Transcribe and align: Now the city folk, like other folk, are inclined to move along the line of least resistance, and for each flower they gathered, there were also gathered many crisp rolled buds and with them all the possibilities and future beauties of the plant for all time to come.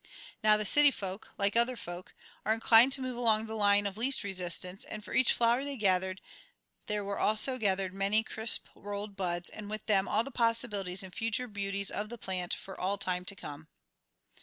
Now 0.43 0.57
the 0.57 0.65
city 0.65 0.89
folk, 0.89 1.31
like 1.37 1.55
other 1.55 1.75
folk, 1.75 2.15
are 2.43 2.55
inclined 2.55 2.91
to 2.93 3.01
move 3.03 3.15
along 3.15 3.45
the 3.45 3.53
line 3.53 3.85
of 3.85 3.97
least 3.99 4.23
resistance, 4.23 4.83
and 4.83 5.05
for 5.05 5.13
each 5.13 5.31
flower 5.31 5.63
they 5.63 5.77
gathered, 5.77 6.21
there 6.87 7.03
were 7.05 7.19
also 7.19 7.59
gathered 7.59 7.93
many 7.93 8.23
crisp 8.23 8.65
rolled 8.73 9.15
buds 9.15 9.47
and 9.51 9.69
with 9.69 9.85
them 9.85 10.07
all 10.07 10.23
the 10.23 10.31
possibilities 10.31 11.03
and 11.03 11.13
future 11.13 11.47
beauties 11.47 11.91
of 11.91 12.09
the 12.09 12.17
plant 12.17 12.51
for 12.55 12.75
all 12.81 12.97
time 12.97 13.25
to 13.25 13.35
come. 13.35 13.67